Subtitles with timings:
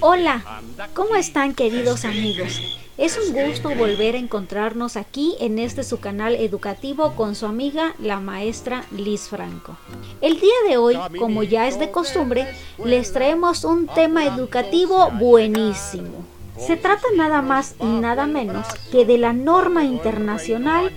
[0.00, 0.62] Hola,
[0.94, 2.60] ¿cómo están queridos amigos?
[2.96, 7.94] Es un gusto volver a encontrarnos aquí en este su canal educativo con su amiga
[7.98, 9.76] la maestra Liz Franco.
[10.22, 12.46] El día de hoy, como ya es de costumbre,
[12.82, 16.24] les traemos un tema educativo buenísimo.
[16.58, 20.90] Se trata nada más y nada menos que de la norma internacional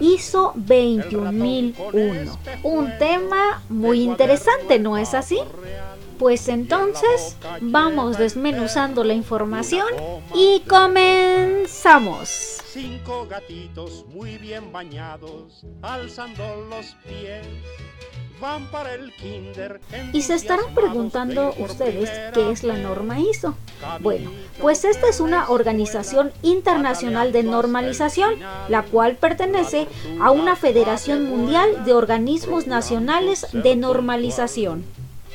[0.00, 2.36] ISO 21001.
[2.64, 5.38] Un tema muy interesante, ¿no es así?
[6.18, 9.86] Pues entonces vamos desmenuzando la información
[10.34, 12.28] y comenzamos.
[12.66, 17.46] Cinco gatitos muy bien bañados, alzando los pies.
[18.40, 19.80] Van para el kinder.
[20.12, 23.54] Y se estarán preguntando ustedes qué es la norma ISO.
[24.00, 28.34] Bueno, pues esta es una organización internacional de normalización,
[28.68, 29.86] la cual pertenece
[30.20, 34.84] a una Federación Mundial de Organismos Nacionales de Normalización.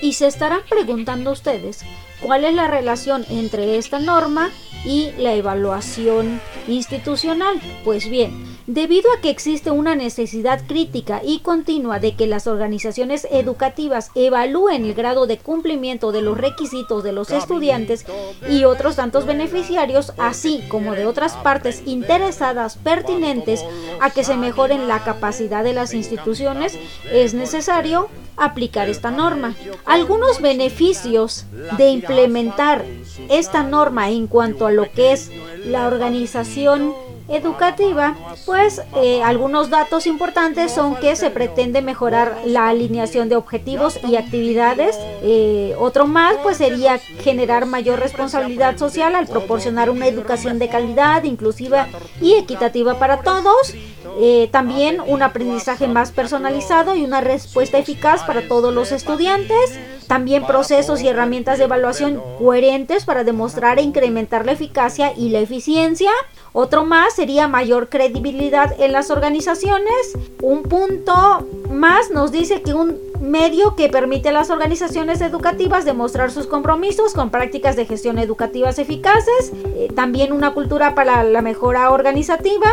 [0.00, 1.84] Y se estarán preguntando ustedes
[2.20, 4.50] cuál es la relación entre esta norma
[4.84, 7.60] y la evaluación institucional.
[7.84, 13.26] Pues bien, debido a que existe una necesidad crítica y continua de que las organizaciones
[13.30, 18.04] educativas evalúen el grado de cumplimiento de los requisitos de los estudiantes
[18.48, 23.64] y otros tantos beneficiarios, así como de otras partes interesadas pertinentes
[24.00, 26.78] a que se mejoren la capacidad de las instituciones,
[27.12, 29.54] es necesario aplicar esta norma.
[29.84, 31.44] Algunos beneficios
[31.76, 32.84] de implementar
[33.28, 35.30] esta norma en cuanto a lo que es
[35.64, 36.94] la organización
[37.28, 43.98] educativa, pues eh, algunos datos importantes son que se pretende mejorar la alineación de objetivos
[44.06, 44.98] y actividades.
[45.22, 51.24] Eh, otro más, pues sería generar mayor responsabilidad social al proporcionar una educación de calidad,
[51.24, 51.88] inclusiva
[52.20, 53.74] y equitativa para todos.
[54.20, 59.78] Eh, también un aprendizaje más personalizado y una respuesta eficaz para todos los estudiantes.
[60.08, 65.40] También procesos y herramientas de evaluación coherentes para demostrar e incrementar la eficacia y la
[65.40, 66.10] eficiencia.
[66.54, 70.16] Otro más sería mayor credibilidad en las organizaciones.
[70.42, 76.30] Un punto más nos dice que un medio que permite a las organizaciones educativas demostrar
[76.30, 79.52] sus compromisos con prácticas de gestión educativas eficaces.
[79.66, 82.68] Eh, también una cultura para la mejora organizativa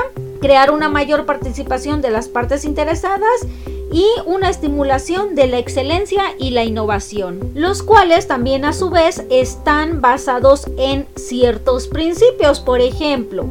[0.46, 3.48] crear una mayor participación de las partes interesadas
[3.92, 9.24] y una estimulación de la excelencia y la innovación, los cuales también a su vez
[9.32, 13.48] están basados en ciertos principios, por ejemplo,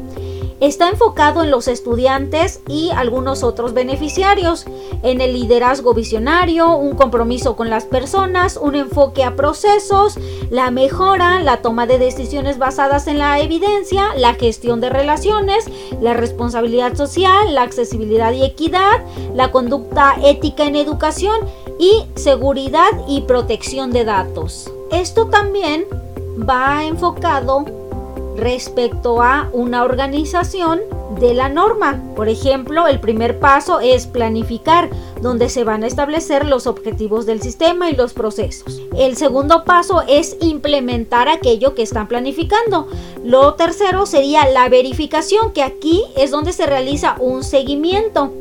[0.61, 4.65] Está enfocado en los estudiantes y algunos otros beneficiarios,
[5.03, 10.17] en el liderazgo visionario, un compromiso con las personas, un enfoque a procesos,
[10.49, 15.65] la mejora, la toma de decisiones basadas en la evidencia, la gestión de relaciones,
[16.01, 21.35] la responsabilidad social, la accesibilidad y equidad, la conducta ética en educación
[21.79, 24.71] y seguridad y protección de datos.
[24.91, 25.85] Esto también
[26.49, 27.84] va enfocado
[28.35, 30.81] respecto a una organización
[31.19, 32.01] de la norma.
[32.15, 34.89] Por ejemplo, el primer paso es planificar,
[35.21, 38.81] donde se van a establecer los objetivos del sistema y los procesos.
[38.97, 42.87] El segundo paso es implementar aquello que están planificando.
[43.23, 48.31] Lo tercero sería la verificación, que aquí es donde se realiza un seguimiento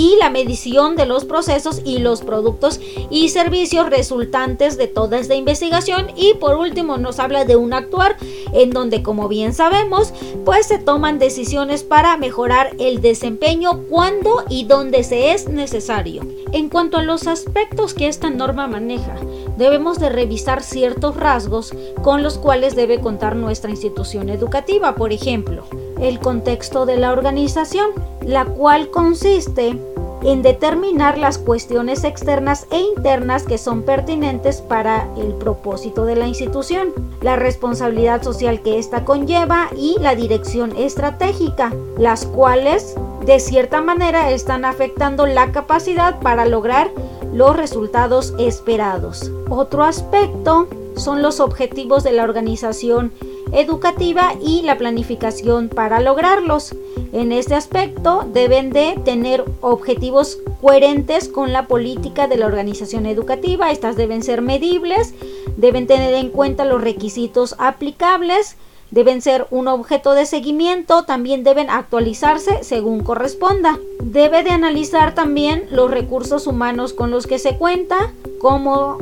[0.00, 2.80] y la medición de los procesos y los productos
[3.10, 8.16] y servicios resultantes de toda esta investigación y por último nos habla de un actuar
[8.54, 10.14] en donde como bien sabemos
[10.46, 16.22] pues se toman decisiones para mejorar el desempeño cuando y donde se es necesario.
[16.52, 19.16] En cuanto a los aspectos que esta norma maneja,
[19.58, 25.64] debemos de revisar ciertos rasgos con los cuales debe contar nuestra institución educativa, por ejemplo,
[26.00, 27.90] el contexto de la organización,
[28.24, 29.78] la cual consiste
[30.22, 36.26] en determinar las cuestiones externas e internas que son pertinentes para el propósito de la
[36.26, 36.92] institución,
[37.22, 42.94] la responsabilidad social que ésta conlleva y la dirección estratégica, las cuales
[43.24, 46.90] de cierta manera están afectando la capacidad para lograr
[47.32, 49.30] los resultados esperados.
[49.48, 53.12] Otro aspecto son los objetivos de la organización
[53.52, 56.74] educativa y la planificación para lograrlos.
[57.12, 63.70] En este aspecto deben de tener objetivos coherentes con la política de la organización educativa.
[63.70, 65.14] Estas deben ser medibles,
[65.56, 68.56] deben tener en cuenta los requisitos aplicables,
[68.90, 73.78] deben ser un objeto de seguimiento, también deben actualizarse según corresponda.
[74.02, 78.98] Debe de analizar también los recursos humanos con los que se cuenta, como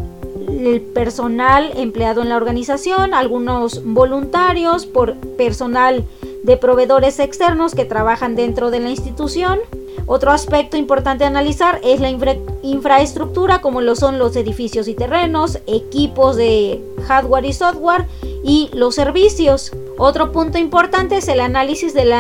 [0.58, 6.05] el personal empleado en la organización, algunos voluntarios, por personal
[6.43, 9.60] de proveedores externos que trabajan dentro de la institución.
[10.06, 12.10] Otro aspecto importante analizar es la
[12.62, 18.06] infraestructura, como lo son los edificios y terrenos, equipos de hardware y software
[18.43, 19.72] y los servicios.
[19.99, 22.12] Otro punto importante es el análisis del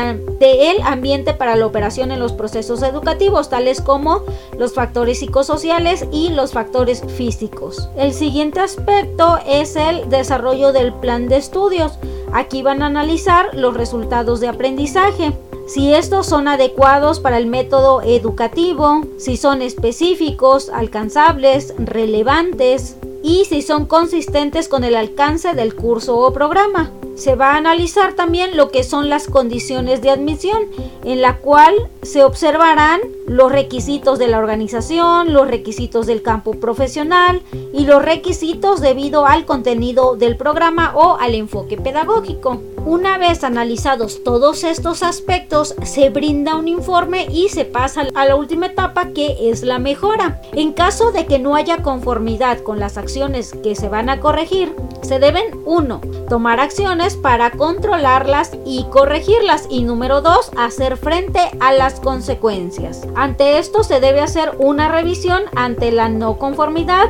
[0.82, 4.22] ambiente para la operación en los procesos educativos, tales como
[4.58, 7.88] los factores psicosociales y los factores físicos.
[7.96, 11.98] El siguiente aspecto es el desarrollo del plan de estudios.
[12.32, 15.32] Aquí van a analizar los resultados de aprendizaje
[15.68, 23.62] si estos son adecuados para el método educativo, si son específicos, alcanzables, relevantes y si
[23.62, 26.90] son consistentes con el alcance del curso o programa.
[27.18, 30.62] Se va a analizar también lo que son las condiciones de admisión,
[31.02, 37.42] en la cual se observarán los requisitos de la organización, los requisitos del campo profesional
[37.72, 42.62] y los requisitos debido al contenido del programa o al enfoque pedagógico.
[42.86, 48.36] Una vez analizados todos estos aspectos, se brinda un informe y se pasa a la
[48.36, 50.40] última etapa que es la mejora.
[50.52, 54.72] En caso de que no haya conformidad con las acciones que se van a corregir,
[55.02, 56.00] se deben 1.
[56.28, 60.52] Tomar acciones para controlarlas y corregirlas y número 2.
[60.56, 63.06] Hacer frente a las consecuencias.
[63.14, 67.08] Ante esto se debe hacer una revisión ante la no conformidad,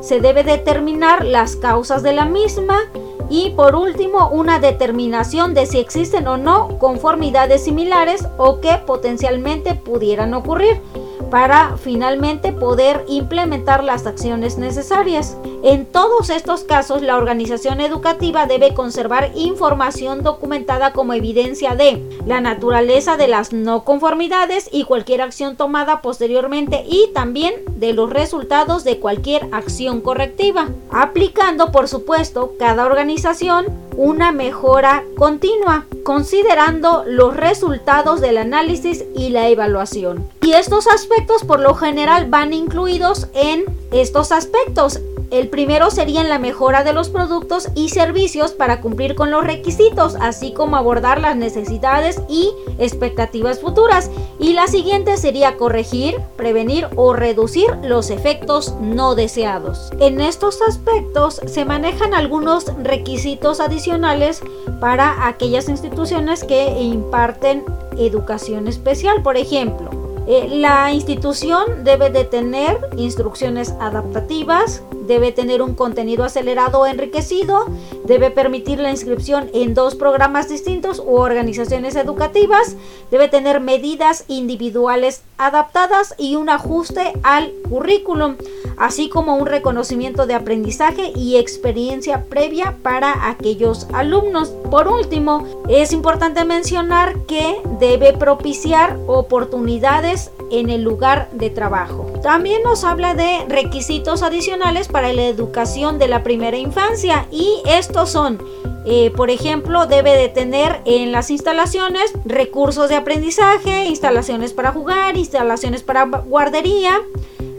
[0.00, 2.90] se debe determinar las causas de la misma
[3.30, 9.76] y por último, una determinación de si existen o no conformidades similares o que potencialmente
[9.76, 10.80] pudieran ocurrir
[11.30, 15.36] para finalmente poder implementar las acciones necesarias.
[15.62, 22.40] En todos estos casos, la organización educativa debe conservar información documentada como evidencia de la
[22.40, 28.84] naturaleza de las no conformidades y cualquier acción tomada posteriormente y también de los resultados
[28.84, 33.66] de cualquier acción correctiva, aplicando por supuesto cada organización
[33.96, 40.28] una mejora continua, considerando los resultados del análisis y la evaluación.
[40.42, 46.38] Y estos aspectos por lo general van incluidos en estos aspectos el primero sería la
[46.38, 51.36] mejora de los productos y servicios para cumplir con los requisitos, así como abordar las
[51.36, 54.10] necesidades y expectativas futuras.
[54.38, 59.90] Y la siguiente sería corregir, prevenir o reducir los efectos no deseados.
[60.00, 64.42] En estos aspectos se manejan algunos requisitos adicionales
[64.80, 67.64] para aquellas instituciones que imparten
[67.98, 69.99] educación especial, por ejemplo.
[70.32, 77.66] Eh, la institución debe de tener instrucciones adaptativas, debe tener un contenido acelerado o enriquecido,
[78.10, 82.74] debe permitir la inscripción en dos programas distintos u organizaciones educativas,
[83.12, 88.34] debe tener medidas individuales adaptadas y un ajuste al currículum,
[88.78, 94.48] así como un reconocimiento de aprendizaje y experiencia previa para aquellos alumnos.
[94.72, 102.10] Por último, es importante mencionar que debe propiciar oportunidades en el lugar de trabajo.
[102.22, 108.10] También nos habla de requisitos adicionales para la educación de la primera infancia y estos
[108.10, 108.38] son
[108.86, 115.16] eh, por ejemplo, debe de tener en las instalaciones recursos de aprendizaje, instalaciones para jugar,
[115.16, 117.02] instalaciones para guardería,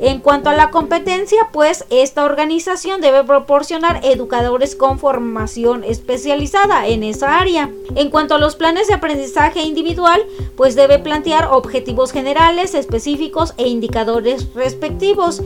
[0.01, 7.03] en cuanto a la competencia, pues esta organización debe proporcionar educadores con formación especializada en
[7.03, 7.69] esa área.
[7.95, 10.25] En cuanto a los planes de aprendizaje individual,
[10.55, 15.43] pues debe plantear objetivos generales, específicos e indicadores respectivos.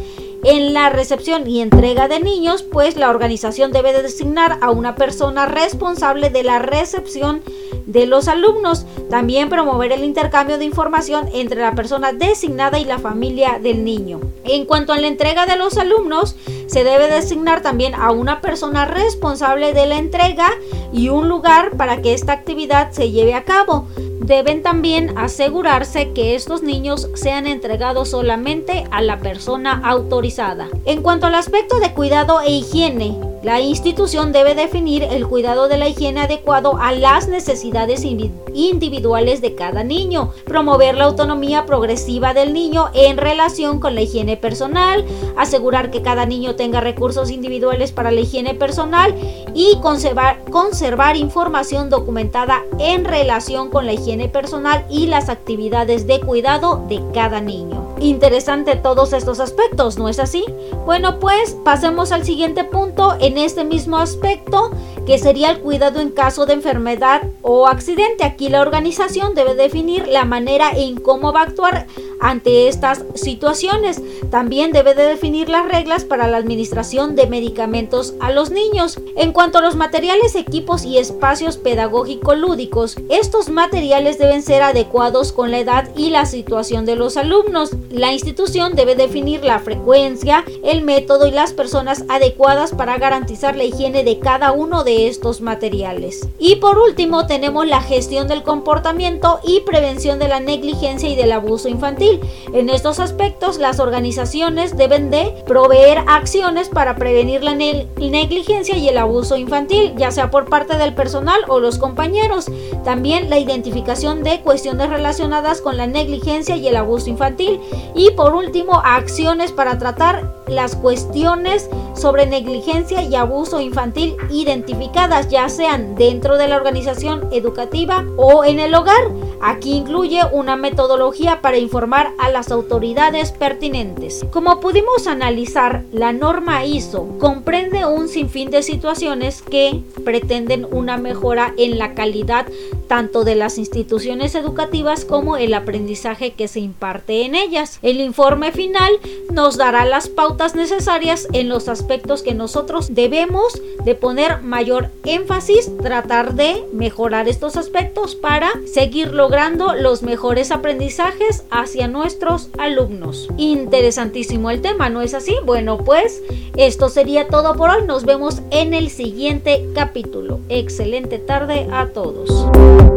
[0.47, 5.47] En la recepción y entrega de niños, pues la organización debe designar a una persona
[5.47, 7.41] responsable de la recepción
[7.87, 8.85] de los alumnos.
[9.09, 14.21] También promover el intercambio de información entre la persona designada y la familia del niño.
[14.43, 16.35] En cuanto a la entrega de los alumnos,
[16.67, 20.51] se debe designar también a una persona responsable de la entrega
[20.93, 23.87] y un lugar para que esta actividad se lleve a cabo.
[24.25, 30.67] Deben también asegurarse que estos niños sean entregados solamente a la persona autorizada.
[30.85, 33.15] En cuanto al aspecto de cuidado e higiene,
[33.45, 39.53] la institución debe definir el cuidado de la higiene adecuado a las necesidades individuales de
[39.53, 45.05] cada niño, promover la autonomía progresiva del niño en relación con la higiene personal,
[45.37, 49.13] asegurar que cada niño tenga recursos individuales para la higiene personal
[49.53, 56.83] y conservar, información documentada en relación con la higiene personal y las actividades de cuidado
[56.89, 57.84] de cada niño.
[57.99, 60.43] Interesante todos estos aspectos, ¿no es así?
[60.85, 64.71] Bueno, pues pasemos al siguiente punto en este mismo aspecto,
[65.05, 68.23] que sería el cuidado en caso de enfermedad o accidente.
[68.23, 71.87] Aquí la organización debe definir la manera en cómo va a actuar
[72.19, 74.01] ante estas situaciones.
[74.31, 78.99] También debe de definir las reglas para la administración de medicamentos a los niños.
[79.15, 85.51] En cuanto a los materiales, equipos y espacios pedagógico-lúdicos, estos materiales deben ser adecuados con
[85.51, 87.71] la edad y la situación de los alumnos.
[87.91, 93.63] La institución debe definir la frecuencia, el método y las personas adecuadas para garantizar la
[93.63, 96.27] higiene de cada uno de estos materiales.
[96.39, 101.31] Y por último, tenemos la gestión del comportamiento y prevención de la negligencia y del
[101.31, 102.19] abuso infantil.
[102.53, 108.97] En estos aspectos, las organizaciones deben de proveer acciones para prevenir la negligencia y el
[108.97, 112.45] abuso infantil, ya sea por parte del personal o los compañeros.
[112.83, 117.59] También la identificación de cuestiones relacionadas con la negligencia y el abuso infantil.
[117.95, 125.49] Y por último, acciones para tratar las cuestiones sobre negligencia y abuso infantil identificadas, ya
[125.49, 129.03] sean dentro de la organización educativa o en el hogar.
[129.41, 134.25] Aquí incluye una metodología para informar a las autoridades pertinentes.
[134.31, 141.53] Como pudimos analizar, la norma ISO comprende un sinfín de situaciones que pretenden una mejora
[141.57, 142.47] en la calidad
[142.87, 147.79] tanto de las instituciones educativas como el aprendizaje que se imparte en ellas.
[147.81, 148.91] El informe final
[149.31, 155.71] nos dará las pautas necesarias en los aspectos que nosotros debemos de poner mayor énfasis,
[155.77, 163.29] tratar de mejorar estos aspectos para seguir logrando los mejores aprendizajes hacia nuestros alumnos.
[163.37, 165.35] Interesantísimo el tema, ¿no es así?
[165.45, 166.23] Bueno, pues
[166.57, 167.83] esto sería todo por hoy.
[167.85, 170.39] Nos vemos en el siguiente capítulo.
[170.49, 172.94] Excelente tarde a todos.